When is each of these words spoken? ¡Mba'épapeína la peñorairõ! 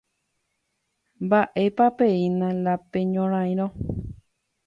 ¡Mba'épapeína 1.27 2.49
la 2.65 2.73
peñorairõ! 2.91 3.67